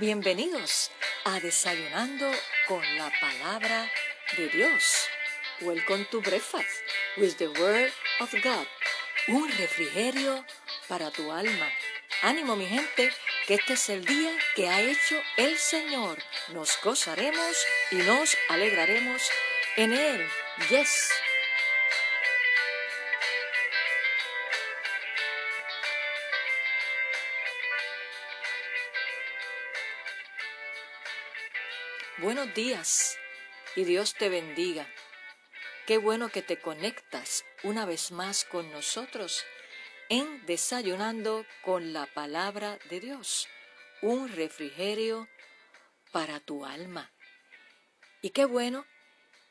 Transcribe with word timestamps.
Bienvenidos 0.00 0.90
a 1.24 1.40
Desayunando 1.40 2.30
con 2.68 2.82
la 2.98 3.10
Palabra 3.18 3.90
de 4.36 4.48
Dios. 4.50 5.08
Welcome 5.62 6.04
to 6.10 6.20
breakfast 6.20 6.82
with 7.16 7.36
the 7.38 7.48
Word 7.48 7.90
of 8.20 8.30
God. 8.42 8.66
Un 9.28 9.48
refrigerio 9.56 10.44
para 10.86 11.10
tu 11.10 11.32
alma. 11.32 11.68
Ánimo 12.22 12.56
mi 12.56 12.66
gente, 12.66 13.10
que 13.46 13.54
este 13.54 13.72
es 13.72 13.88
el 13.88 14.04
día 14.04 14.32
que 14.54 14.68
ha 14.68 14.82
hecho 14.82 15.16
el 15.38 15.56
Señor. 15.56 16.18
Nos 16.48 16.78
gozaremos 16.82 17.66
y 17.90 17.96
nos 17.96 18.36
alegraremos 18.50 19.22
en 19.76 19.94
Él. 19.94 20.28
Yes. 20.68 21.10
Buenos 32.18 32.54
días 32.54 33.18
y 33.74 33.84
Dios 33.84 34.14
te 34.14 34.30
bendiga. 34.30 34.88
Qué 35.86 35.98
bueno 35.98 36.30
que 36.30 36.40
te 36.40 36.58
conectas 36.58 37.44
una 37.62 37.84
vez 37.84 38.10
más 38.10 38.46
con 38.46 38.70
nosotros 38.72 39.44
en 40.08 40.46
Desayunando 40.46 41.44
con 41.60 41.92
la 41.92 42.06
Palabra 42.06 42.78
de 42.88 43.00
Dios, 43.00 43.48
un 44.00 44.30
refrigerio 44.30 45.28
para 46.10 46.40
tu 46.40 46.64
alma. 46.64 47.12
Y 48.22 48.30
qué 48.30 48.46
bueno 48.46 48.86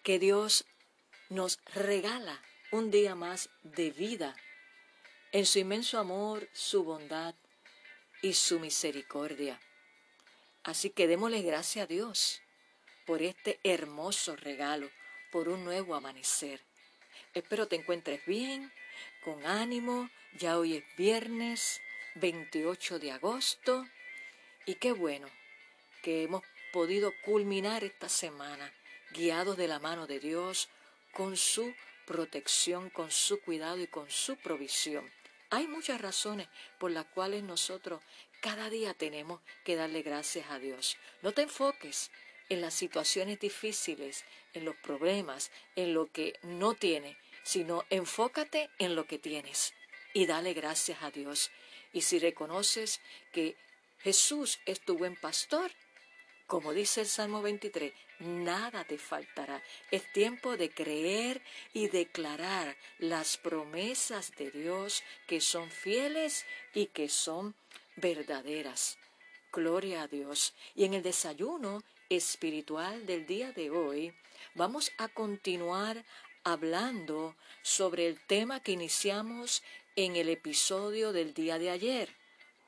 que 0.02 0.18
Dios 0.18 0.66
nos 1.30 1.60
regala 1.76 2.42
un 2.72 2.90
día 2.90 3.14
más 3.14 3.52
de 3.62 3.92
vida 3.92 4.36
en 5.32 5.46
su 5.46 5.60
inmenso 5.60 6.00
amor, 6.00 6.50
su 6.52 6.84
bondad 6.84 7.36
y 8.24 8.34
su 8.34 8.60
misericordia. 8.60 9.62
Así 10.64 10.90
que 10.90 11.06
démosle 11.06 11.44
gracias 11.44 11.84
a 11.84 11.88
Dios 11.88 12.42
por 13.06 13.22
este 13.22 13.60
hermoso 13.64 14.36
regalo, 14.36 14.90
por 15.32 15.50
un 15.50 15.64
nuevo 15.64 15.96
amanecer. 15.96 16.62
Espero 17.34 17.68
te 17.68 17.76
encuentres 17.76 18.26
bien, 18.26 18.72
con 19.24 19.46
ánimo, 19.46 20.10
ya 20.38 20.58
hoy 20.58 20.76
es 20.76 20.84
viernes 20.98 21.82
28 22.16 23.00
de 23.00 23.12
agosto 23.12 23.86
y 24.66 24.76
qué 24.76 24.92
bueno 24.92 25.28
que 26.02 26.24
hemos 26.24 26.44
podido 26.72 27.14
culminar 27.24 27.84
esta 27.84 28.10
semana 28.10 28.74
guiados 29.12 29.58
de 29.58 29.68
la 29.68 29.80
mano 29.80 30.08
de 30.08 30.20
Dios 30.20 30.70
con 31.12 31.38
su 31.38 31.74
protección, 32.06 32.90
con 32.90 33.12
su 33.12 33.42
cuidado 33.42 33.80
y 33.80 33.88
con 33.88 34.10
su 34.10 34.38
provisión. 34.38 35.10
Hay 35.50 35.68
muchas 35.68 36.02
razones 36.02 36.48
por 36.80 36.92
las 36.92 37.06
cuales 37.06 37.44
nosotros 37.44 38.02
cada 38.42 38.70
día 38.70 38.94
tenemos 38.94 39.42
que 39.64 39.76
darle 39.76 40.02
gracias 40.02 40.50
a 40.50 40.60
Dios. 40.60 40.98
No 41.22 41.32
te 41.32 41.44
enfoques 41.44 42.12
en 42.50 42.62
las 42.62 42.74
situaciones 42.74 43.40
difíciles, 43.40 44.26
en 44.54 44.66
los 44.66 44.76
problemas, 44.76 45.52
en 45.76 45.94
lo 45.94 46.08
que 46.08 46.40
no 46.44 46.74
tienes, 46.74 47.18
sino 47.44 47.84
enfócate 47.90 48.70
en 48.80 48.96
lo 48.96 49.06
que 49.06 49.20
tienes 49.20 49.74
y 50.14 50.26
dale 50.26 50.54
gracias 50.54 51.04
a 51.04 51.12
Dios. 51.12 51.52
Y 51.92 52.02
si 52.02 52.20
reconoces 52.20 53.02
que 53.32 53.56
Jesús 54.00 54.60
es 54.66 54.82
tu 54.82 54.98
buen 54.98 55.16
pastor, 55.16 55.72
como 56.48 56.74
dice 56.74 57.02
el 57.02 57.08
Salmo 57.08 57.42
23, 57.42 57.92
nada 58.20 58.84
te 58.84 58.98
faltará. 58.98 59.64
Es 59.90 60.12
tiempo 60.14 60.58
de 60.58 60.70
creer 60.70 61.42
y 61.74 61.88
declarar 61.88 62.78
las 63.00 63.38
promesas 63.38 64.32
de 64.36 64.52
Dios 64.52 65.04
que 65.28 65.42
son 65.42 65.72
fieles 65.72 66.46
y 66.74 66.88
que 66.88 67.10
son 67.10 67.56
verdaderas. 67.96 68.98
Gloria 69.52 70.04
a 70.04 70.08
Dios. 70.08 70.54
Y 70.76 70.86
en 70.86 70.94
el 70.94 71.02
desayuno 71.02 71.84
espiritual 72.16 73.06
del 73.06 73.26
día 73.26 73.52
de 73.52 73.70
hoy, 73.70 74.14
vamos 74.54 74.92
a 74.98 75.08
continuar 75.08 76.04
hablando 76.44 77.36
sobre 77.62 78.08
el 78.08 78.20
tema 78.20 78.62
que 78.62 78.72
iniciamos 78.72 79.64
en 79.96 80.16
el 80.16 80.30
episodio 80.30 81.12
del 81.12 81.34
día 81.34 81.60
de 81.60 81.70
ayer, 81.70 82.10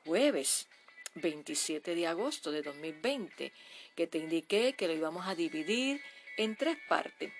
jueves 0.04 0.68
27 1.14 1.94
de 1.94 2.06
agosto 2.06 2.52
de 2.52 2.62
2020, 2.62 3.52
que 3.96 4.06
te 4.06 4.18
indiqué 4.18 4.74
que 4.74 4.86
lo 4.86 4.94
íbamos 4.94 5.26
a 5.26 5.34
dividir 5.34 6.02
en 6.36 6.56
tres 6.56 6.76
partes. 6.88 7.32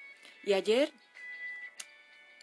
Y 0.44 0.54
ayer 0.54 0.90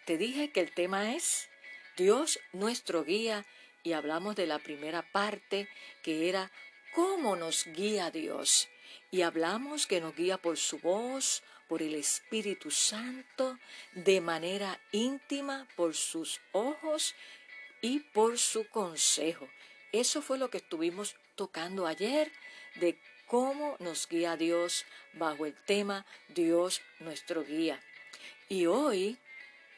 te 0.05 0.17
dije 0.17 0.51
que 0.51 0.61
el 0.61 0.71
tema 0.71 1.15
es 1.15 1.49
Dios 1.97 2.39
nuestro 2.53 3.03
guía 3.03 3.45
y 3.83 3.93
hablamos 3.93 4.35
de 4.35 4.47
la 4.47 4.59
primera 4.59 5.01
parte 5.11 5.67
que 6.03 6.29
era 6.29 6.51
cómo 6.93 7.35
nos 7.35 7.65
guía 7.65 8.11
Dios 8.11 8.69
y 9.15 9.21
hablamos 9.21 9.87
que 9.87 10.01
nos 10.01 10.13
guía 10.13 10.37
por 10.37 10.57
su 10.57 10.77
voz, 10.79 11.41
por 11.69 11.81
el 11.81 11.95
Espíritu 11.95 12.69
Santo, 12.69 13.57
de 13.93 14.19
manera 14.19 14.77
íntima, 14.91 15.69
por 15.77 15.95
sus 15.95 16.41
ojos 16.51 17.15
y 17.79 18.01
por 18.01 18.37
su 18.37 18.67
consejo. 18.67 19.47
Eso 19.93 20.21
fue 20.21 20.37
lo 20.37 20.49
que 20.49 20.57
estuvimos 20.57 21.15
tocando 21.35 21.87
ayer 21.87 22.29
de 22.75 22.99
cómo 23.25 23.77
nos 23.79 24.05
guía 24.09 24.35
Dios 24.35 24.83
bajo 25.13 25.45
el 25.45 25.55
tema 25.63 26.05
Dios 26.27 26.81
nuestro 26.99 27.45
guía. 27.45 27.79
Y 28.49 28.65
hoy 28.65 29.17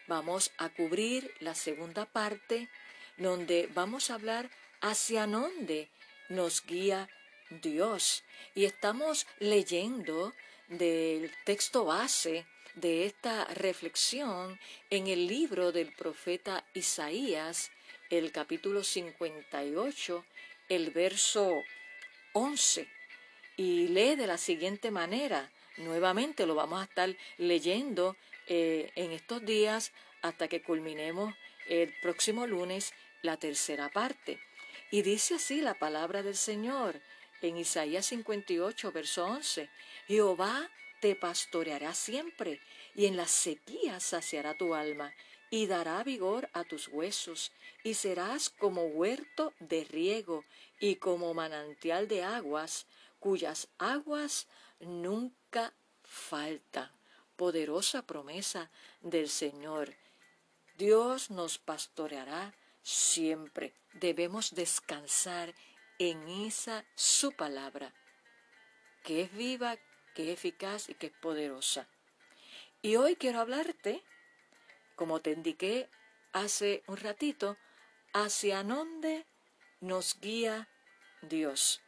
vamos 0.07 0.51
a 0.57 0.69
cubrir 0.69 1.31
la 1.41 1.53
segunda 1.53 2.05
parte 2.07 2.69
donde 3.17 3.69
vamos 3.75 4.09
a 4.09 4.15
hablar 4.15 4.49
hacia 4.81 5.27
dónde 5.27 5.91
nos 6.27 6.65
guía 6.65 7.07
Dios. 7.49 8.23
Y 8.55 8.65
estamos 8.65 9.27
leyendo 9.39 10.33
del 10.67 11.31
texto 11.45 11.85
base 11.85 12.45
de 12.75 13.05
esta 13.05 13.45
reflexión 13.45 14.59
en 14.89 15.07
el 15.07 15.27
libro 15.27 15.71
del 15.71 15.91
profeta 15.93 16.63
Isaías, 16.73 17.71
el 18.09 18.31
capítulo 18.31 18.83
58, 18.83 20.25
el 20.69 20.91
verso 20.91 21.63
11. 22.33 22.87
Y 23.57 23.87
lee 23.87 24.15
de 24.15 24.27
la 24.27 24.37
siguiente 24.37 24.91
manera. 24.91 25.51
Nuevamente 25.77 26.45
lo 26.45 26.55
vamos 26.55 26.81
a 26.81 26.83
estar 26.83 27.15
leyendo 27.37 28.15
eh, 28.47 28.91
en 28.95 29.11
estos 29.11 29.43
días 29.45 29.91
hasta 30.21 30.47
que 30.47 30.61
culminemos 30.61 31.33
el 31.67 31.93
próximo 32.01 32.45
lunes 32.47 32.93
la 33.21 33.37
tercera 33.37 33.89
parte. 33.89 34.39
Y 34.91 35.01
dice 35.01 35.35
así 35.35 35.61
la 35.61 35.73
palabra 35.73 36.23
del 36.23 36.35
Señor 36.35 37.01
en 37.41 37.57
Isaías 37.57 38.05
58, 38.07 38.91
verso 38.91 39.25
11, 39.25 39.69
Jehová 40.07 40.69
te 41.01 41.15
pastoreará 41.15 41.93
siempre, 41.93 42.59
y 42.95 43.05
en 43.05 43.17
la 43.17 43.27
sequía 43.27 43.99
saciará 43.99 44.57
tu 44.57 44.73
alma, 44.73 45.13
y 45.49 45.67
dará 45.67 46.03
vigor 46.03 46.49
a 46.53 46.63
tus 46.63 46.87
huesos, 46.87 47.51
y 47.83 47.93
serás 47.93 48.49
como 48.49 48.85
huerto 48.85 49.53
de 49.59 49.85
riego, 49.85 50.43
y 50.79 50.95
como 50.95 51.33
manantial 51.33 52.07
de 52.07 52.23
aguas, 52.23 52.87
cuyas 53.19 53.67
aguas 53.77 54.47
nunca 54.79 55.73
faltan. 56.03 56.91
Poderosa 57.35 58.01
promesa 58.01 58.71
del 59.01 59.29
Señor. 59.29 59.95
Dios 60.77 61.29
nos 61.29 61.59
pastoreará 61.59 62.53
siempre. 62.81 63.73
Debemos 63.93 64.55
descansar 64.55 65.53
en 65.99 66.27
esa 66.45 66.85
su 66.95 67.31
palabra, 67.31 67.93
que 69.03 69.21
es 69.21 69.33
viva, 69.33 69.77
que 70.13 70.31
es 70.31 70.37
eficaz 70.37 70.89
y 70.89 70.93
que 70.93 71.07
es 71.07 71.13
poderosa. 71.13 71.87
Y 72.81 72.95
hoy 72.95 73.15
quiero 73.15 73.39
hablarte, 73.39 74.03
como 74.95 75.21
te 75.21 75.31
indiqué 75.31 75.89
hace 76.33 76.83
un 76.87 76.97
ratito, 76.97 77.57
hacia 78.13 78.63
dónde 78.63 79.25
nos 79.81 80.19
guía 80.19 80.67
Dios. 81.21 81.81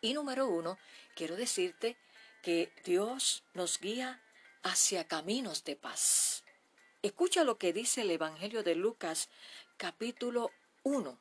Y 0.00 0.14
número 0.14 0.46
uno, 0.46 0.78
quiero 1.14 1.36
decirte 1.36 1.96
que 2.42 2.72
Dios 2.84 3.44
nos 3.54 3.80
guía 3.80 4.22
hacia 4.62 5.06
caminos 5.06 5.64
de 5.64 5.76
paz. 5.76 6.44
Escucha 7.02 7.44
lo 7.44 7.58
que 7.58 7.72
dice 7.72 8.02
el 8.02 8.10
Evangelio 8.10 8.62
de 8.62 8.74
Lucas 8.74 9.28
capítulo 9.76 10.50
1, 10.82 11.18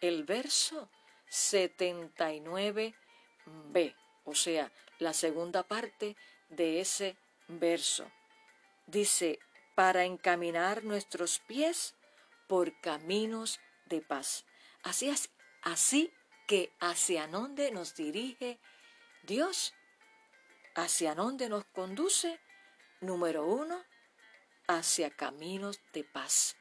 el 0.00 0.24
verso 0.24 0.88
79b, 1.30 2.94
o 4.24 4.34
sea, 4.34 4.72
la 4.98 5.12
segunda 5.12 5.62
parte 5.62 6.16
de 6.48 6.80
ese 6.80 7.16
verso. 7.48 8.10
Dice, 8.86 9.38
para 9.74 10.04
encaminar 10.04 10.84
nuestros 10.84 11.38
pies 11.40 11.94
por 12.48 12.80
caminos 12.80 13.60
de 13.86 14.00
paz. 14.00 14.44
Así 14.82 15.08
es, 15.08 15.30
así 15.62 16.12
que 16.46 16.72
hacia 16.80 17.26
dónde 17.26 17.70
nos 17.72 17.94
dirige 17.94 18.58
Dios, 19.24 19.74
hacia 20.74 21.14
dónde 21.14 21.48
nos 21.48 21.64
conduce, 21.66 22.40
número 23.00 23.44
uno, 23.44 23.84
hacia 24.68 25.10
caminos 25.10 25.80
de 25.92 26.04
paz. 26.04 26.56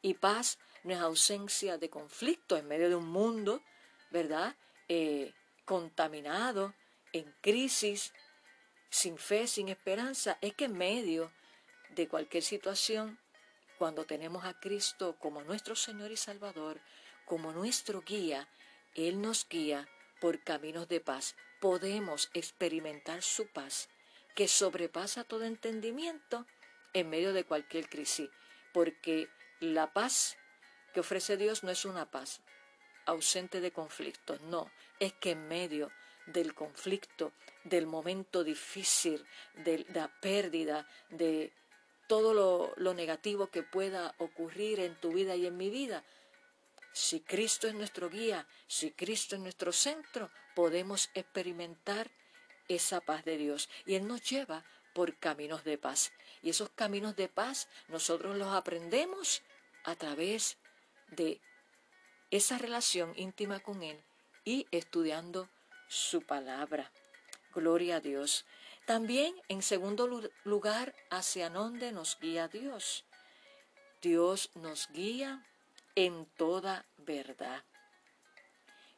Y 0.00 0.14
paz 0.14 0.58
no 0.84 0.94
es 0.94 1.00
ausencia 1.00 1.76
de 1.76 1.90
conflicto 1.90 2.56
en 2.56 2.68
medio 2.68 2.88
de 2.88 2.94
un 2.94 3.08
mundo 3.08 3.62
¿verdad? 4.10 4.56
Eh, 4.88 5.32
contaminado, 5.64 6.74
en 7.12 7.32
crisis, 7.40 8.12
sin 8.90 9.18
fe, 9.18 9.46
sin 9.46 9.68
esperanza, 9.68 10.38
es 10.40 10.54
que 10.54 10.64
en 10.64 10.76
medio 10.76 11.32
de 11.90 12.08
cualquier 12.08 12.42
situación, 12.42 13.18
cuando 13.78 14.04
tenemos 14.04 14.44
a 14.44 14.58
Cristo 14.58 15.16
como 15.18 15.42
nuestro 15.42 15.76
Señor 15.76 16.10
y 16.10 16.16
Salvador, 16.16 16.80
como 17.24 17.52
nuestro 17.52 18.02
guía, 18.02 18.48
Él 18.94 19.20
nos 19.20 19.46
guía 19.48 19.88
por 20.20 20.42
caminos 20.42 20.88
de 20.88 21.00
paz. 21.00 21.36
Podemos 21.60 22.30
experimentar 22.34 23.22
su 23.22 23.46
paz, 23.46 23.88
que 24.34 24.48
sobrepasa 24.48 25.24
todo 25.24 25.44
entendimiento 25.44 26.46
en 26.94 27.10
medio 27.10 27.32
de 27.32 27.44
cualquier 27.44 27.88
crisis, 27.88 28.30
porque 28.72 29.28
la 29.60 29.92
paz 29.92 30.36
que 30.94 31.00
ofrece 31.00 31.36
Dios 31.36 31.62
no 31.62 31.70
es 31.70 31.84
una 31.84 32.10
paz 32.10 32.40
ausente 33.08 33.60
de 33.60 33.72
conflictos, 33.72 34.40
no, 34.42 34.70
es 35.00 35.12
que 35.14 35.32
en 35.32 35.48
medio 35.48 35.90
del 36.26 36.54
conflicto, 36.54 37.32
del 37.64 37.86
momento 37.86 38.44
difícil, 38.44 39.24
de 39.54 39.86
la 39.94 40.08
pérdida, 40.20 40.86
de 41.08 41.52
todo 42.06 42.34
lo, 42.34 42.72
lo, 42.76 42.94
negativo 42.94 43.48
que 43.48 43.62
pueda 43.62 44.14
ocurrir 44.18 44.80
en 44.80 44.94
tu 44.96 45.12
vida 45.12 45.36
y 45.36 45.46
en 45.46 45.56
mi 45.56 45.70
vida, 45.70 46.04
si 46.92 47.20
Cristo 47.20 47.66
es 47.66 47.74
nuestro 47.74 48.10
guía, 48.10 48.46
si 48.66 48.92
Cristo 48.92 49.36
es 49.36 49.40
nuestro 49.40 49.72
centro, 49.72 50.30
podemos 50.54 51.10
experimentar 51.14 52.10
esa 52.68 53.00
paz 53.00 53.24
de 53.24 53.36
Dios. 53.36 53.68
Y 53.86 53.94
Él 53.94 54.06
nos 54.06 54.22
lleva 54.22 54.64
por 54.92 55.16
caminos 55.16 55.64
de 55.64 55.78
paz. 55.78 56.12
Y 56.42 56.50
esos 56.50 56.70
caminos 56.70 57.16
de 57.16 57.28
paz 57.28 57.68
nosotros 57.88 58.36
los 58.36 58.48
aprendemos 58.48 59.42
a 59.84 59.94
través 59.96 60.58
de 61.10 61.40
esa 62.30 62.58
relación 62.58 63.12
íntima 63.16 63.60
con 63.60 63.82
Él 63.82 64.00
y 64.44 64.66
estudiando 64.70 65.48
su 65.88 66.22
palabra. 66.22 66.92
Gloria 67.54 67.96
a 67.96 68.00
Dios. 68.00 68.44
También, 68.86 69.34
en 69.48 69.62
segundo 69.62 70.30
lugar, 70.44 70.94
hacia 71.10 71.50
dónde 71.50 71.92
nos 71.92 72.18
guía 72.20 72.48
Dios. 72.48 73.04
Dios 74.00 74.50
nos 74.54 74.88
guía 74.92 75.44
en 75.94 76.26
toda 76.36 76.86
verdad. 76.98 77.64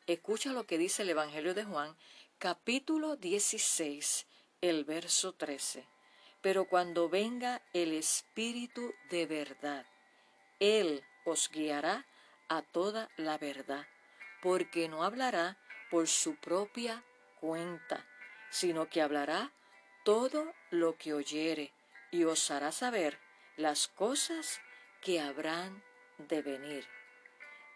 Escucha 0.07 0.53
lo 0.53 0.67
que 0.67 0.79
dice 0.79 1.03
el 1.03 1.11
Evangelio 1.11 1.55
de 1.55 1.65
Juan, 1.65 1.97
capítulo 2.39 3.17
16, 3.17 4.27
el 4.61 4.85
verso 4.85 5.33
13. 5.33 5.87
Pero 6.43 6.67
cuando 6.67 7.09
venga 7.09 7.63
el 7.73 7.93
Espíritu 7.93 8.93
de 9.11 9.27
verdad, 9.27 9.87
Él 10.59 11.03
os 11.25 11.51
guiará 11.51 12.07
a 12.51 12.63
toda 12.63 13.09
la 13.17 13.39
verdad, 13.39 13.87
porque 14.43 14.89
no 14.89 15.05
hablará 15.05 15.57
por 15.89 16.09
su 16.09 16.35
propia 16.35 17.03
cuenta, 17.41 18.05
sino 18.51 18.91
que 18.91 19.01
hablará 19.01 19.53
todo 20.05 20.53
lo 20.71 20.99
que 20.99 21.15
oyere 21.15 21.73
y 22.11 22.25
os 22.25 22.51
hará 22.51 22.73
saber 22.73 23.19
las 23.57 23.87
cosas 23.87 24.61
que 25.01 25.21
habrán 25.21 25.83
de 26.19 26.43
venir. 26.43 26.87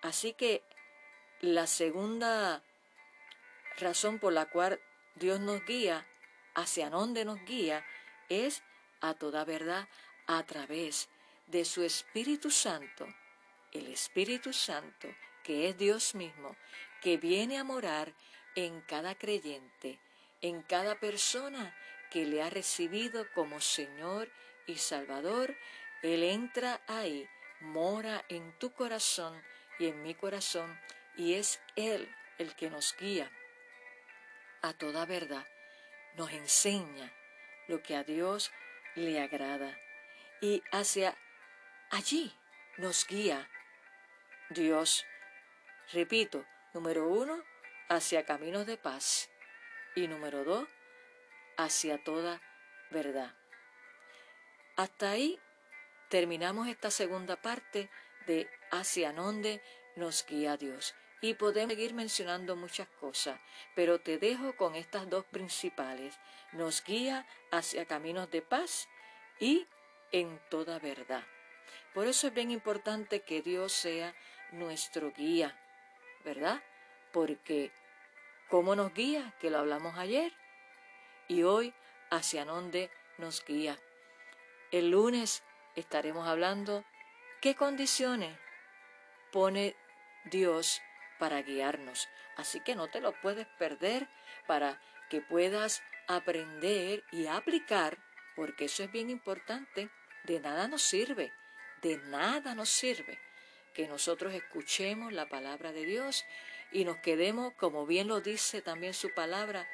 Así 0.02 0.32
que 0.32 0.62
la 1.40 1.68
segunda 1.68 2.62
razón 3.78 4.18
por 4.18 4.32
la 4.32 4.46
cual 4.46 4.80
Dios 5.14 5.38
nos 5.38 5.64
guía, 5.64 6.04
hacia 6.54 6.90
dónde 6.90 7.24
nos 7.24 7.40
guía, 7.44 7.86
es 8.28 8.62
a 9.00 9.14
toda 9.14 9.44
verdad 9.44 9.88
a 10.26 10.42
través 10.44 11.08
de 11.46 11.64
su 11.64 11.84
Espíritu 11.84 12.50
Santo, 12.50 13.06
el 13.74 13.88
Espíritu 13.88 14.52
Santo, 14.52 15.08
que 15.42 15.68
es 15.68 15.76
Dios 15.76 16.14
mismo, 16.14 16.56
que 17.02 17.18
viene 17.18 17.58
a 17.58 17.64
morar 17.64 18.14
en 18.54 18.80
cada 18.82 19.14
creyente, 19.16 20.00
en 20.40 20.62
cada 20.62 20.98
persona 20.98 21.76
que 22.10 22.24
le 22.24 22.42
ha 22.42 22.48
recibido 22.48 23.26
como 23.34 23.60
Señor 23.60 24.30
y 24.66 24.76
Salvador, 24.76 25.54
Él 26.02 26.22
entra 26.22 26.80
ahí, 26.86 27.28
mora 27.60 28.24
en 28.28 28.56
tu 28.58 28.72
corazón 28.72 29.42
y 29.78 29.88
en 29.88 30.02
mi 30.02 30.14
corazón, 30.14 30.80
y 31.16 31.34
es 31.34 31.60
Él 31.76 32.08
el 32.38 32.54
que 32.54 32.70
nos 32.70 32.96
guía 32.96 33.30
a 34.62 34.72
toda 34.72 35.04
verdad, 35.04 35.46
nos 36.16 36.30
enseña 36.32 37.12
lo 37.68 37.82
que 37.82 37.96
a 37.96 38.04
Dios 38.04 38.50
le 38.94 39.20
agrada, 39.20 39.76
y 40.40 40.62
hacia 40.70 41.18
allí 41.90 42.32
nos 42.78 43.06
guía 43.06 43.48
Dios. 44.50 45.06
Repito, 45.92 46.44
número 46.74 47.08
uno, 47.08 47.42
hacia 47.88 48.24
caminos 48.24 48.66
de 48.66 48.76
paz, 48.76 49.30
y 49.94 50.06
número 50.06 50.44
dos, 50.44 50.68
hacia 51.56 52.02
toda 52.02 52.42
verdad. 52.90 53.34
Hasta 54.76 55.10
ahí 55.10 55.38
terminamos 56.08 56.68
esta 56.68 56.90
segunda 56.90 57.36
parte 57.36 57.88
de 58.26 58.48
hacia 58.70 59.12
dónde 59.12 59.62
nos 59.96 60.26
guía 60.26 60.56
Dios. 60.56 60.94
Y 61.20 61.34
podemos 61.34 61.74
seguir 61.74 61.94
mencionando 61.94 62.54
muchas 62.54 62.88
cosas, 62.88 63.40
pero 63.74 63.98
te 63.98 64.18
dejo 64.18 64.56
con 64.56 64.74
estas 64.74 65.08
dos 65.08 65.24
principales. 65.24 66.18
Nos 66.52 66.84
guía 66.84 67.26
hacia 67.50 67.86
caminos 67.86 68.30
de 68.30 68.42
paz 68.42 68.88
y 69.40 69.66
en 70.12 70.38
toda 70.50 70.78
verdad. 70.78 71.24
Por 71.94 72.06
eso 72.06 72.26
es 72.26 72.34
bien 72.34 72.50
importante 72.50 73.20
que 73.20 73.40
Dios 73.40 73.72
sea 73.72 74.14
nuestro 74.54 75.12
guía, 75.12 75.56
¿verdad? 76.24 76.62
Porque 77.12 77.72
¿cómo 78.48 78.74
nos 78.76 78.94
guía? 78.94 79.34
Que 79.40 79.50
lo 79.50 79.58
hablamos 79.58 79.98
ayer. 79.98 80.32
Y 81.28 81.42
hoy, 81.42 81.74
¿hacia 82.10 82.44
dónde 82.44 82.90
nos 83.18 83.44
guía? 83.44 83.78
El 84.70 84.90
lunes 84.90 85.42
estaremos 85.76 86.26
hablando 86.26 86.84
qué 87.40 87.54
condiciones 87.54 88.36
pone 89.32 89.76
Dios 90.24 90.80
para 91.18 91.42
guiarnos. 91.42 92.08
Así 92.36 92.60
que 92.60 92.74
no 92.74 92.88
te 92.88 93.00
lo 93.00 93.12
puedes 93.20 93.46
perder 93.58 94.08
para 94.46 94.80
que 95.10 95.20
puedas 95.20 95.82
aprender 96.08 97.04
y 97.12 97.26
aplicar, 97.26 97.98
porque 98.36 98.66
eso 98.66 98.82
es 98.84 98.92
bien 98.92 99.10
importante. 99.10 99.90
De 100.24 100.40
nada 100.40 100.68
nos 100.68 100.82
sirve, 100.82 101.32
de 101.82 101.98
nada 101.98 102.54
nos 102.54 102.68
sirve 102.68 103.18
que 103.74 103.88
nosotros 103.88 104.32
escuchemos 104.32 105.12
la 105.12 105.28
palabra 105.28 105.72
de 105.72 105.84
Dios 105.84 106.24
y 106.72 106.84
nos 106.84 106.98
quedemos, 106.98 107.52
como 107.54 107.84
bien 107.86 108.08
lo 108.08 108.20
dice 108.20 108.62
también 108.62 108.94
su 108.94 109.12
palabra, 109.12 109.68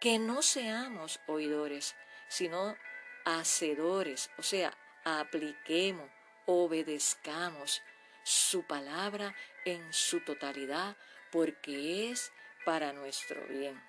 que 0.00 0.18
no 0.18 0.42
seamos 0.42 1.20
oidores, 1.26 1.94
sino 2.28 2.76
hacedores, 3.24 4.30
o 4.36 4.42
sea, 4.42 4.76
apliquemos, 5.04 6.10
obedezcamos 6.46 7.82
su 8.22 8.66
palabra 8.66 9.34
en 9.64 9.92
su 9.92 10.20
totalidad, 10.20 10.96
porque 11.30 12.10
es 12.10 12.32
para 12.64 12.92
nuestro 12.92 13.46
bien. 13.46 13.82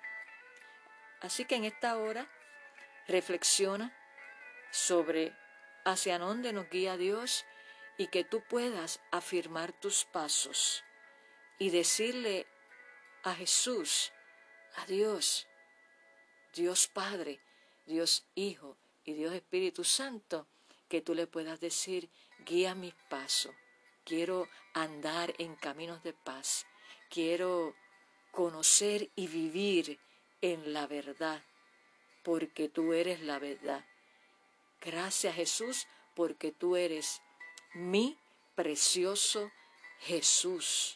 Así 1.20 1.44
que 1.44 1.56
en 1.56 1.64
esta 1.64 1.96
hora 1.96 2.28
reflexiona 3.08 3.94
sobre 4.70 5.34
hacia 5.84 6.18
dónde 6.18 6.52
nos 6.52 6.68
guía 6.68 6.96
Dios 6.96 7.44
y 7.98 8.08
que 8.08 8.24
tú 8.24 8.42
puedas 8.48 9.00
afirmar 9.10 9.72
tus 9.72 10.04
pasos 10.04 10.84
y 11.58 11.70
decirle 11.70 12.46
a 13.22 13.34
Jesús, 13.34 14.12
a 14.76 14.86
Dios, 14.86 15.46
Dios 16.54 16.88
Padre, 16.88 17.40
Dios 17.86 18.26
Hijo 18.34 18.76
y 19.04 19.14
Dios 19.14 19.34
Espíritu 19.34 19.84
Santo, 19.84 20.46
que 20.88 21.00
tú 21.00 21.14
le 21.14 21.26
puedas 21.26 21.60
decir, 21.60 22.10
guía 22.44 22.74
mis 22.74 22.94
pasos, 23.08 23.54
quiero 24.04 24.48
andar 24.74 25.34
en 25.38 25.56
caminos 25.56 26.02
de 26.02 26.12
paz, 26.12 26.66
quiero 27.10 27.74
conocer 28.30 29.10
y 29.16 29.26
vivir 29.26 29.98
en 30.42 30.72
la 30.72 30.86
verdad, 30.86 31.42
porque 32.22 32.68
tú 32.68 32.92
eres 32.92 33.20
la 33.20 33.38
verdad. 33.38 33.84
Gracias 34.80 35.34
Jesús, 35.34 35.86
porque 36.14 36.52
tú 36.52 36.76
eres 36.76 37.22
mi 37.76 38.16
precioso 38.54 39.50
Jesús. 40.00 40.95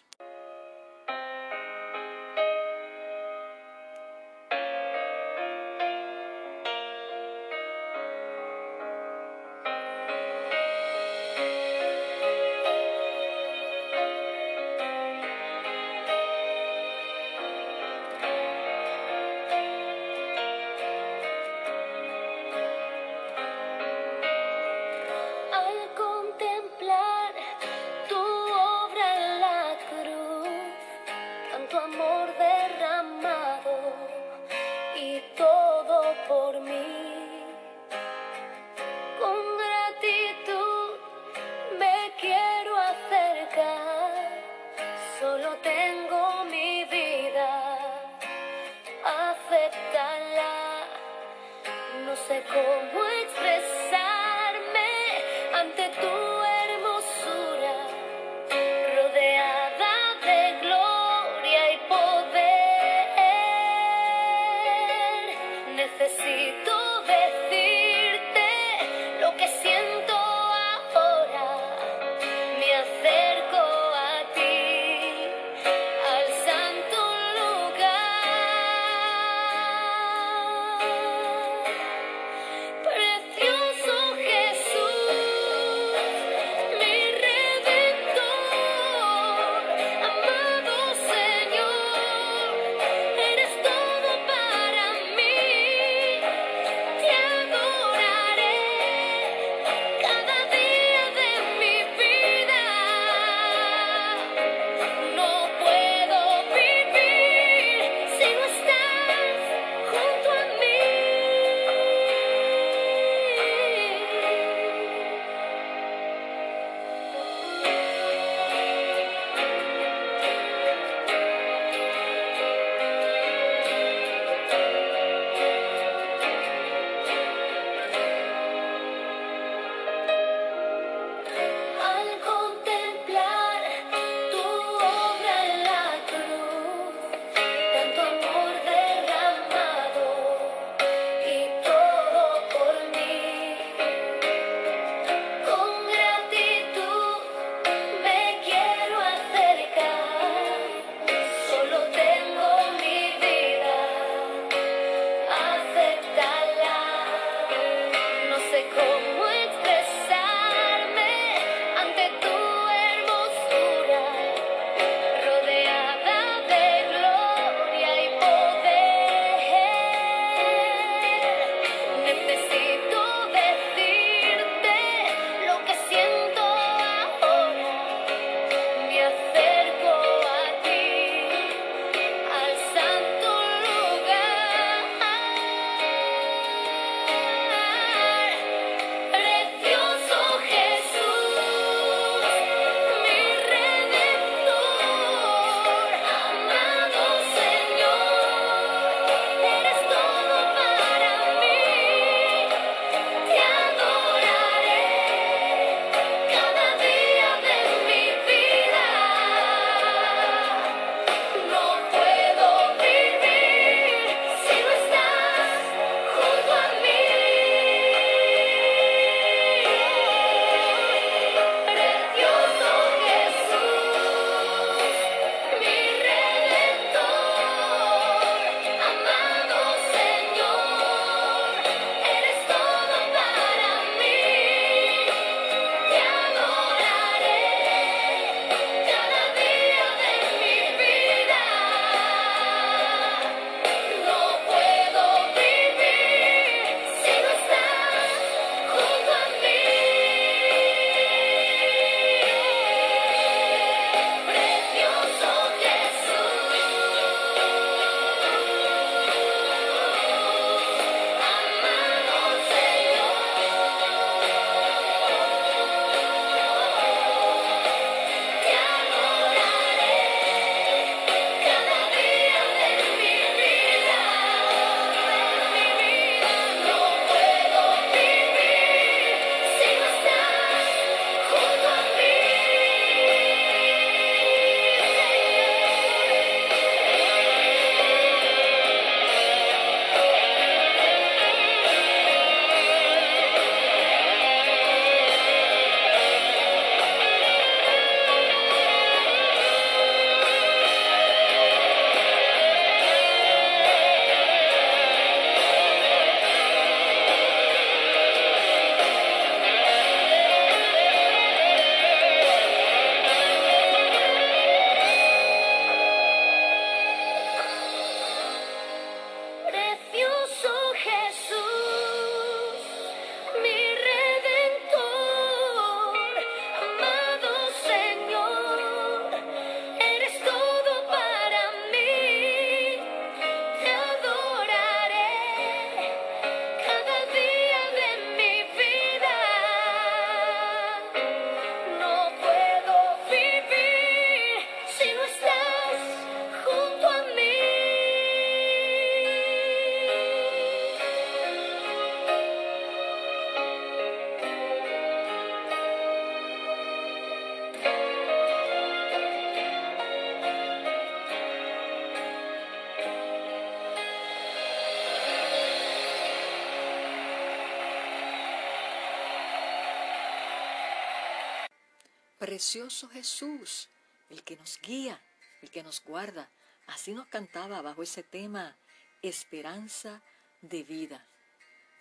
Precioso 372.41 372.89
Jesús, 372.89 373.69
el 374.09 374.25
que 374.25 374.35
nos 374.35 374.59
guía, 374.63 374.99
el 375.43 375.51
que 375.51 375.63
nos 375.63 375.85
guarda. 375.85 376.31
Así 376.69 376.95
nos 376.95 377.07
cantaba 377.09 377.61
bajo 377.61 377.83
ese 377.83 378.03
tema, 378.03 378.57
esperanza 379.03 380.01
de 380.41 380.63
vida. 380.63 381.07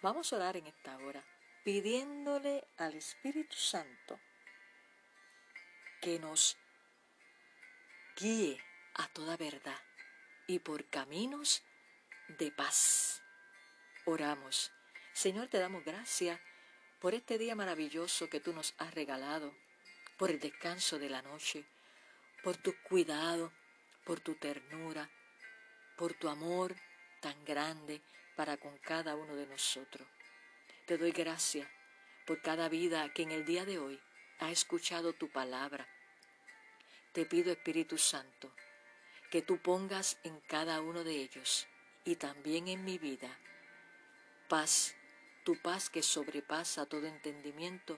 Vamos 0.02 0.34
a 0.34 0.36
orar 0.36 0.58
en 0.58 0.68
esta 0.68 0.98
hora, 0.98 1.24
pidiéndole 1.64 2.68
al 2.76 2.96
Espíritu 2.96 3.56
Santo 3.56 4.20
que 6.02 6.20
nos 6.20 6.58
guíe 8.18 8.62
a 8.96 9.08
toda 9.08 9.38
verdad 9.38 9.82
y 10.46 10.60
por 10.60 10.90
caminos 10.90 11.64
de 12.38 12.52
paz. 12.52 13.22
Oramos. 14.04 14.74
Señor, 15.14 15.48
te 15.48 15.58
damos 15.58 15.86
gracias 15.86 16.38
por 17.00 17.14
este 17.14 17.38
día 17.38 17.56
maravilloso 17.56 18.30
que 18.30 18.42
tú 18.42 18.52
nos 18.52 18.74
has 18.78 18.94
regalado, 18.94 19.56
por 20.20 20.30
el 20.30 20.40
descanso 20.40 21.00
de 21.00 21.10
la 21.10 21.22
noche, 21.22 21.64
por 22.44 22.58
tu 22.58 22.76
cuidado, 22.84 23.54
por 24.04 24.20
tu 24.20 24.36
ternura, 24.36 25.10
por 25.96 26.14
tu 26.14 26.28
amor 26.28 26.76
tan 27.22 27.46
grande 27.46 28.02
para 28.36 28.58
con 28.58 28.78
cada 28.80 29.16
uno 29.16 29.34
de 29.38 29.48
nosotros. 29.48 30.06
Te 30.86 30.98
doy 30.98 31.14
gracias 31.14 31.70
por 32.28 32.42
cada 32.42 32.68
vida 32.68 33.14
que 33.14 33.24
en 33.24 33.32
el 33.32 33.46
día 33.46 33.64
de 33.64 33.80
hoy 33.80 33.98
ha 34.40 34.52
escuchado 34.52 35.14
tu 35.14 35.30
palabra. 35.32 35.88
Te 37.14 37.26
pido, 37.26 37.54
Espíritu 37.54 37.98
Santo, 37.98 38.54
que 39.32 39.42
tú 39.42 39.58
pongas 39.60 40.18
en 40.24 40.42
cada 40.42 40.82
uno 40.82 41.06
de 41.06 41.14
ellos 41.14 41.66
y 42.04 42.18
también 42.18 42.68
en 42.68 42.84
mi 42.84 42.98
vida 42.98 43.40
paz, 44.50 44.96
tu 45.46 45.56
paz 45.62 45.90
que 45.90 46.04
sobrepasa 46.04 46.88
todo 46.88 47.08
entendimiento 47.08 47.98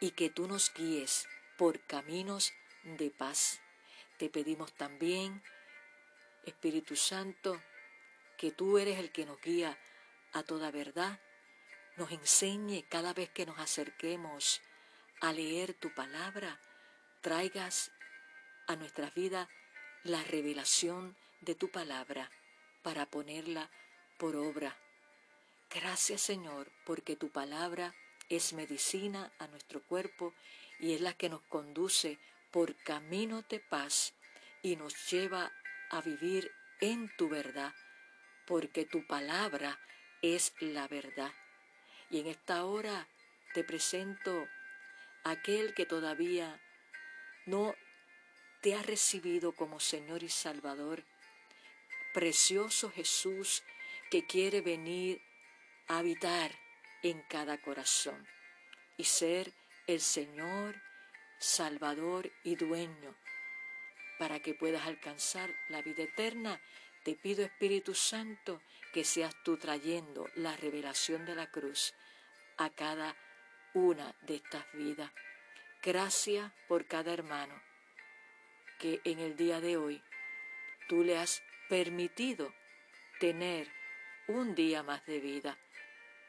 y 0.00 0.10
que 0.10 0.30
tú 0.30 0.48
nos 0.48 0.74
guíes 0.74 1.28
por 1.60 1.78
caminos 1.80 2.54
de 2.84 3.10
paz. 3.10 3.60
Te 4.16 4.30
pedimos 4.30 4.72
también, 4.72 5.42
Espíritu 6.46 6.96
Santo, 6.96 7.60
que 8.38 8.50
tú 8.50 8.78
eres 8.78 8.98
el 8.98 9.12
que 9.12 9.26
nos 9.26 9.38
guía 9.42 9.78
a 10.32 10.42
toda 10.42 10.70
verdad, 10.70 11.20
nos 11.98 12.12
enseñe 12.12 12.86
cada 12.88 13.12
vez 13.12 13.28
que 13.28 13.44
nos 13.44 13.58
acerquemos 13.58 14.62
a 15.20 15.34
leer 15.34 15.74
tu 15.74 15.92
palabra, 15.94 16.58
traigas 17.20 17.92
a 18.66 18.74
nuestras 18.76 19.12
vidas 19.12 19.46
la 20.02 20.24
revelación 20.24 21.14
de 21.42 21.56
tu 21.56 21.70
palabra 21.70 22.30
para 22.82 23.04
ponerla 23.04 23.68
por 24.16 24.34
obra. 24.34 24.78
Gracias 25.68 26.22
Señor, 26.22 26.72
porque 26.86 27.16
tu 27.16 27.28
palabra 27.28 27.94
es 28.30 28.54
medicina 28.54 29.30
a 29.38 29.46
nuestro 29.48 29.82
cuerpo 29.82 30.32
y 30.80 30.94
es 30.94 31.00
la 31.00 31.12
que 31.12 31.28
nos 31.28 31.42
conduce 31.42 32.18
por 32.50 32.74
caminos 32.82 33.46
de 33.48 33.60
paz 33.60 34.14
y 34.62 34.76
nos 34.76 35.10
lleva 35.10 35.52
a 35.90 36.00
vivir 36.00 36.50
en 36.80 37.14
tu 37.16 37.28
verdad, 37.28 37.74
porque 38.46 38.84
tu 38.84 39.06
palabra 39.06 39.78
es 40.22 40.52
la 40.60 40.88
verdad. 40.88 41.32
Y 42.10 42.20
en 42.20 42.26
esta 42.26 42.64
hora 42.64 43.08
te 43.54 43.62
presento 43.64 44.48
aquel 45.24 45.74
que 45.74 45.86
todavía 45.86 46.60
no 47.46 47.74
te 48.60 48.74
ha 48.74 48.82
recibido 48.82 49.52
como 49.52 49.80
Señor 49.80 50.22
y 50.22 50.28
Salvador, 50.28 51.04
precioso 52.12 52.90
Jesús 52.90 53.62
que 54.10 54.26
quiere 54.26 54.60
venir 54.60 55.22
a 55.86 55.98
habitar 55.98 56.52
en 57.02 57.22
cada 57.22 57.60
corazón 57.60 58.26
y 58.96 59.04
ser 59.04 59.52
el 59.94 60.00
Señor, 60.00 60.80
Salvador 61.38 62.30
y 62.44 62.54
dueño 62.54 63.16
para 64.18 64.40
que 64.40 64.54
puedas 64.54 64.86
alcanzar 64.86 65.52
la 65.68 65.82
vida 65.82 66.04
eterna. 66.04 66.60
Te 67.02 67.14
pido 67.14 67.44
Espíritu 67.44 67.94
Santo 67.94 68.62
que 68.92 69.04
seas 69.04 69.34
tú 69.42 69.56
trayendo 69.56 70.28
la 70.36 70.56
revelación 70.56 71.24
de 71.24 71.34
la 71.34 71.50
cruz 71.50 71.94
a 72.58 72.70
cada 72.70 73.16
una 73.74 74.14
de 74.22 74.36
estas 74.36 74.70
vidas. 74.74 75.10
Gracias 75.82 76.52
por 76.68 76.86
cada 76.86 77.12
hermano 77.12 77.60
que 78.78 79.00
en 79.04 79.18
el 79.18 79.36
día 79.36 79.60
de 79.60 79.76
hoy 79.76 80.02
tú 80.88 81.02
le 81.02 81.16
has 81.16 81.42
permitido 81.68 82.54
tener 83.18 83.72
un 84.28 84.54
día 84.54 84.82
más 84.82 85.04
de 85.06 85.20
vida. 85.20 85.58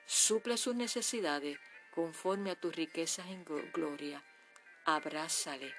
Suple 0.05 0.57
sus 0.57 0.75
necesidades 0.75 1.59
conforme 1.93 2.51
a 2.51 2.55
tus 2.55 2.75
riquezas 2.75 3.27
en 3.27 3.45
gloria. 3.73 4.23
Abrázale. 4.85 5.73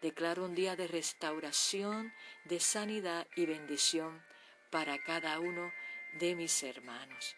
Declaro 0.00 0.44
un 0.44 0.54
día 0.54 0.76
de 0.76 0.86
restauración, 0.86 2.12
de 2.44 2.60
sanidad 2.60 3.26
y 3.34 3.46
bendición 3.46 4.22
para 4.70 4.98
cada 4.98 5.40
uno 5.40 5.72
de 6.20 6.36
mis 6.36 6.62
hermanos. 6.62 7.36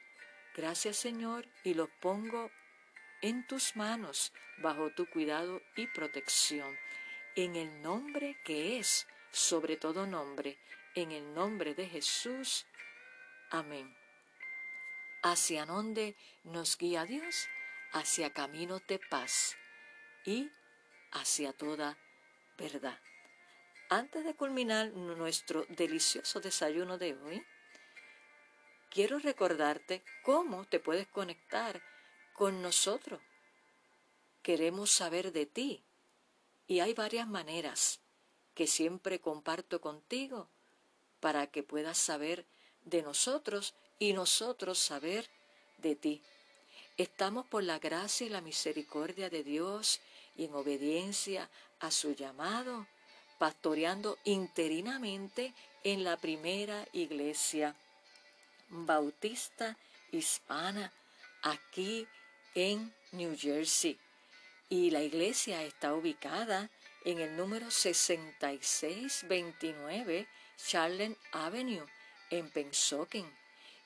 Gracias 0.54 0.96
Señor 0.96 1.48
y 1.64 1.74
los 1.74 1.88
pongo 2.00 2.50
en 3.22 3.46
tus 3.46 3.76
manos 3.76 4.32
bajo 4.58 4.90
tu 4.90 5.08
cuidado 5.08 5.62
y 5.76 5.86
protección 5.86 6.76
en 7.36 7.56
el 7.56 7.80
nombre 7.82 8.36
que 8.44 8.78
es 8.78 9.06
sobre 9.30 9.76
todo 9.76 10.06
nombre, 10.06 10.58
en 10.94 11.12
el 11.12 11.32
nombre 11.32 11.74
de 11.74 11.88
Jesús. 11.88 12.66
Amén. 13.50 13.96
¿Hacia 15.22 15.66
dónde 15.66 16.16
nos 16.44 16.76
guía 16.76 17.04
Dios? 17.04 17.48
Hacia 17.92 18.32
caminos 18.32 18.82
de 18.86 18.98
paz 18.98 19.56
y 20.24 20.50
hacia 21.10 21.52
toda 21.52 21.98
verdad. 22.56 22.98
Antes 23.88 24.24
de 24.24 24.34
culminar 24.34 24.92
nuestro 24.92 25.66
delicioso 25.70 26.40
desayuno 26.40 26.98
de 26.98 27.14
hoy, 27.16 27.44
quiero 28.90 29.18
recordarte 29.18 30.04
cómo 30.22 30.64
te 30.66 30.78
puedes 30.78 31.08
conectar 31.08 31.82
con 32.32 32.62
nosotros. 32.62 33.20
Queremos 34.42 34.92
saber 34.92 35.32
de 35.32 35.46
ti, 35.46 35.84
y 36.68 36.78
hay 36.78 36.94
varias 36.94 37.26
maneras 37.26 38.00
que 38.54 38.68
siempre 38.68 39.20
comparto 39.20 39.80
contigo 39.80 40.48
para 41.18 41.48
que 41.48 41.64
puedas 41.64 41.98
saber 41.98 42.46
de 42.84 43.02
nosotros 43.02 43.74
y 43.98 44.12
nosotros 44.12 44.78
saber 44.78 45.28
de 45.78 45.96
ti. 45.96 46.22
Estamos 47.00 47.46
por 47.46 47.64
la 47.64 47.78
gracia 47.78 48.26
y 48.26 48.28
la 48.28 48.42
misericordia 48.42 49.30
de 49.30 49.42
Dios 49.42 50.02
y 50.36 50.44
en 50.44 50.54
obediencia 50.54 51.48
a 51.78 51.90
su 51.90 52.14
llamado, 52.14 52.86
pastoreando 53.38 54.18
interinamente 54.24 55.54
en 55.82 56.04
la 56.04 56.18
primera 56.18 56.86
iglesia 56.92 57.74
bautista 58.68 59.78
hispana 60.12 60.92
aquí 61.40 62.06
en 62.54 62.92
New 63.12 63.34
Jersey 63.34 63.98
y 64.68 64.90
la 64.90 65.00
iglesia 65.00 65.62
está 65.62 65.94
ubicada 65.94 66.68
en 67.06 67.18
el 67.18 67.34
número 67.34 67.70
6629 67.70 70.28
Charlotte 70.58 71.16
Avenue 71.32 71.86
en 72.28 72.50
Pensoken. 72.50 73.24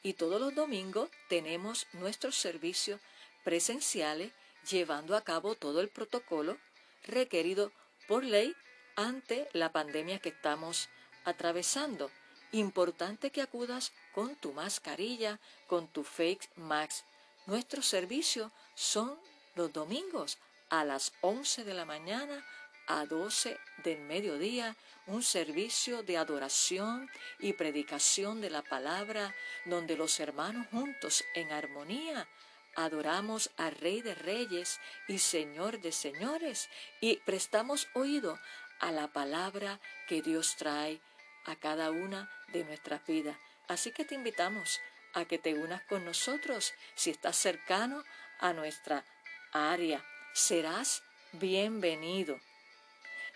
Y 0.05 0.13
todos 0.13 0.39
los 0.39 0.55
domingos 0.55 1.09
tenemos 1.29 1.87
nuestros 1.95 2.37
servicios 2.37 3.01
presenciales 3.43 4.33
llevando 4.71 5.17
a 5.17 5.23
cabo 5.23 5.55
todo 5.55 5.81
el 5.81 5.89
protocolo 5.89 6.59
requerido 7.05 7.73
por 8.07 8.23
ley 8.23 8.55
ante 8.97 9.49
la 9.55 9.73
pandemia 9.73 10.19
que 10.19 10.29
estamos 10.29 10.91
atravesando. 11.25 12.11
Importante 12.53 13.31
que 13.31 13.41
acudas 13.41 13.93
con 14.15 14.37
tu 14.37 14.53
mascarilla, 14.53 15.41
con 15.67 15.89
tu 15.89 16.05
fake 16.05 16.51
mask. 16.57 17.05
Nuestros 17.47 17.87
servicios 17.87 18.53
son 18.75 19.19
los 19.55 19.73
domingos 19.73 20.37
a 20.69 20.85
las 20.85 21.15
11 21.23 21.65
de 21.65 21.75
la 21.75 21.87
mañana 21.87 22.45
a 22.87 23.07
12 23.07 23.59
del 23.85 24.01
mediodía 24.01 24.77
un 25.07 25.23
servicio 25.23 26.03
de 26.03 26.17
adoración 26.17 27.11
y 27.39 27.53
predicación 27.53 28.41
de 28.41 28.51
la 28.51 28.63
palabra 28.63 29.35
donde 29.65 29.97
los 29.97 30.19
hermanos 30.21 30.67
juntos 30.71 31.25
en 31.35 31.53
armonía 31.53 32.29
adoramos 32.77 33.51
al 33.57 33.75
Rey 33.77 34.03
de 34.03 34.15
Reyes 34.15 34.81
y 35.09 35.19
Señor 35.19 35.81
de 35.81 35.93
Señores 35.93 36.69
y 37.01 37.17
prestamos 37.19 37.89
oído 37.95 38.39
a 38.81 38.93
la 38.93 39.09
palabra 39.09 39.81
que 40.09 40.23
Dios 40.23 40.57
trae 40.57 41.01
a 41.45 41.57
cada 41.57 41.91
una 41.91 42.31
de 42.53 42.65
nuestras 42.65 43.07
vidas. 43.07 43.37
Así 43.69 43.93
que 43.93 44.05
te 44.05 44.15
invitamos 44.15 44.81
a 45.13 45.25
que 45.25 45.39
te 45.39 45.55
unas 45.55 45.83
con 45.85 46.05
nosotros 46.05 46.75
si 46.95 47.11
estás 47.11 47.37
cercano 47.37 48.03
a 48.41 48.53
nuestra 48.53 49.05
área 49.53 50.05
serás 50.35 51.05
bienvenido. 51.33 52.41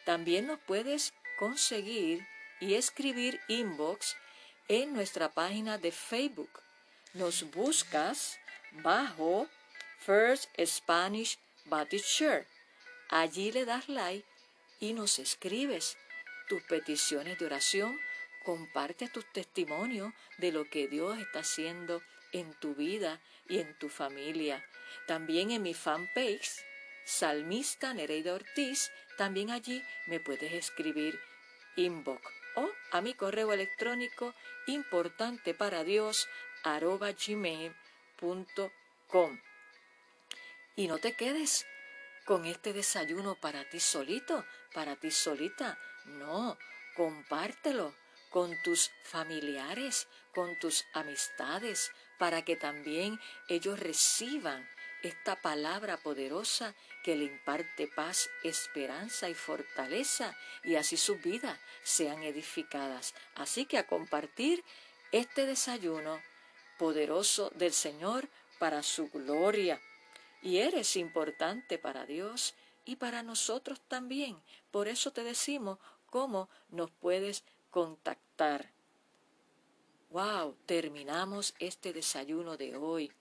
También 0.09 0.47
nos 0.47 0.59
puedes 0.61 1.13
conseguir 1.39 2.27
y 2.61 2.77
escribir 2.77 3.43
inbox 3.47 4.17
en 4.67 4.95
nuestra 4.95 5.29
página 5.29 5.77
de 5.77 5.93
Facebook. 5.93 6.63
Nos 7.13 7.51
buscas 7.51 8.39
bajo 8.83 9.51
First 9.99 10.49
Spanish 10.65 11.39
Baptist 11.67 12.07
Church. 12.07 12.47
Allí 13.11 13.53
le 13.53 13.67
das 13.67 13.87
like 13.91 14.25
y 14.81 14.95
nos 14.95 15.19
escribes 15.19 15.99
tus 16.49 16.63
peticiones 16.63 17.39
de 17.39 17.45
oración, 17.45 18.01
comparte 18.47 19.11
tus 19.11 19.31
testimonios 19.35 20.15
de 20.39 20.53
lo 20.53 20.65
que 20.71 20.89
Dios 20.89 21.19
está 21.19 21.41
haciendo 21.41 22.01
en 22.33 22.55
tu 22.55 22.75
vida 22.75 23.21
y 23.47 23.59
en 23.59 23.79
tu 23.79 23.91
familia. 23.91 24.65
También 25.07 25.51
en 25.51 25.61
mi 25.61 25.75
fanpage, 25.75 26.65
Salmista 27.05 27.93
Nereida 27.93 28.33
Ortiz, 28.33 28.91
también 29.19 29.51
allí 29.51 29.85
me 30.07 30.21
puedes 30.21 30.53
escribir 30.55 31.21
inbox 31.77 32.23
o 32.55 32.71
a 32.93 33.03
mi 33.03 33.13
correo 33.15 33.53
electrónico 33.53 34.35
importante 34.67 35.53
para 35.53 35.85
Dios 35.85 36.27
gmail.com. 36.65 37.71
Y 40.77 40.89
no 40.89 40.99
te 40.99 41.15
quedes 41.15 41.67
con 42.25 42.45
este 42.45 42.73
desayuno 42.73 43.35
para 43.35 43.69
ti 43.69 43.81
solito, 43.81 44.45
para 44.73 44.97
ti 44.97 45.11
solita. 45.11 45.79
No, 46.05 46.57
compártelo 46.97 47.95
con 48.31 48.55
tus 48.63 48.91
familiares, 49.05 50.07
con 50.35 50.59
tus 50.59 50.85
amistades, 50.95 51.91
para 52.19 52.43
que 52.45 52.57
también 52.57 53.19
ellos 53.49 53.81
reciban 53.81 54.69
esta 55.03 55.37
palabra 55.41 55.97
poderosa 55.97 56.75
que 57.05 57.17
le 57.17 57.25
imparte 57.25 57.87
paz, 57.87 58.29
esperanza 58.43 59.29
y 59.29 59.35
fortaleza, 59.35 60.37
y 60.65 60.75
así 60.75 60.97
sus 60.97 61.23
vidas 61.23 61.59
sean 61.83 62.23
edificadas. 62.23 63.15
Así 63.35 63.65
que 63.65 63.79
a 63.79 63.87
compartir 63.87 64.65
este 65.13 65.47
desayuno 65.47 66.21
poderoso 66.79 67.51
del 67.55 67.73
Señor 67.73 68.29
para 68.59 68.83
su 68.83 69.09
gloria. 69.11 69.81
Y 70.43 70.59
eres 70.59 70.97
importante 70.97 71.79
para 71.79 72.07
Dios 72.07 72.55
y 72.85 72.97
para 72.97 73.23
nosotros 73.23 73.81
también. 73.89 74.41
Por 74.71 74.89
eso 74.89 75.13
te 75.13 75.25
decimos 75.25 75.79
cómo 76.07 76.49
nos 76.71 76.91
puedes 76.91 77.45
contactar. 77.71 78.71
Wow, 80.11 80.57
terminamos 80.65 81.55
este 81.59 81.93
desayuno 81.93 82.57
de 82.57 82.77
hoy. 82.77 83.13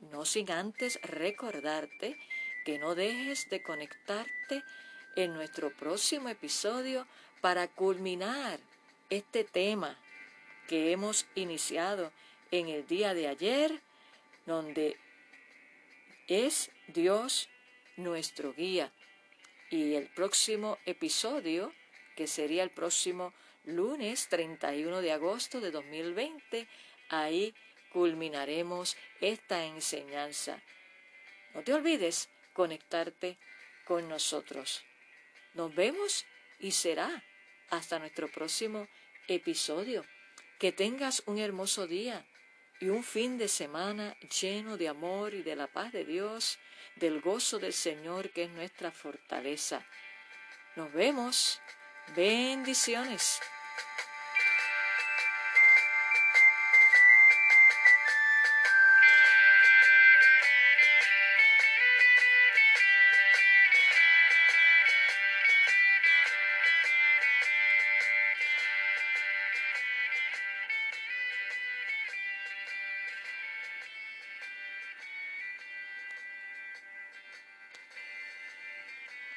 No 0.00 0.24
sin 0.24 0.50
antes 0.50 1.00
recordarte 1.02 2.16
que 2.64 2.78
no 2.78 2.94
dejes 2.94 3.48
de 3.50 3.62
conectarte 3.62 4.62
en 5.16 5.34
nuestro 5.34 5.74
próximo 5.76 6.28
episodio 6.28 7.06
para 7.40 7.66
culminar 7.68 8.60
este 9.10 9.44
tema 9.44 9.98
que 10.68 10.92
hemos 10.92 11.26
iniciado 11.34 12.12
en 12.50 12.68
el 12.68 12.86
día 12.86 13.14
de 13.14 13.26
ayer, 13.26 13.80
donde 14.46 14.96
es 16.28 16.70
Dios 16.88 17.48
nuestro 17.96 18.52
guía. 18.52 18.92
Y 19.70 19.94
el 19.94 20.06
próximo 20.08 20.78
episodio, 20.86 21.72
que 22.16 22.26
sería 22.26 22.62
el 22.62 22.70
próximo 22.70 23.32
lunes 23.64 24.28
31 24.28 25.00
de 25.00 25.12
agosto 25.12 25.60
de 25.60 25.70
2020, 25.70 26.68
ahí 27.08 27.54
culminaremos 27.98 28.96
esta 29.20 29.64
enseñanza. 29.64 30.62
No 31.52 31.64
te 31.64 31.74
olvides 31.74 32.28
conectarte 32.52 33.38
con 33.84 34.08
nosotros. 34.08 34.84
Nos 35.54 35.74
vemos 35.74 36.24
y 36.60 36.70
será 36.70 37.24
hasta 37.70 37.98
nuestro 37.98 38.30
próximo 38.30 38.86
episodio. 39.26 40.04
Que 40.60 40.70
tengas 40.70 41.24
un 41.26 41.40
hermoso 41.40 41.88
día 41.88 42.24
y 42.78 42.88
un 42.88 43.02
fin 43.02 43.36
de 43.36 43.48
semana 43.48 44.16
lleno 44.40 44.76
de 44.76 44.86
amor 44.86 45.34
y 45.34 45.42
de 45.42 45.56
la 45.56 45.66
paz 45.66 45.90
de 45.90 46.04
Dios, 46.04 46.60
del 46.94 47.20
gozo 47.20 47.58
del 47.58 47.72
Señor 47.72 48.30
que 48.30 48.44
es 48.44 48.50
nuestra 48.50 48.92
fortaleza. 48.92 49.84
Nos 50.76 50.92
vemos. 50.92 51.60
Bendiciones. 52.14 53.40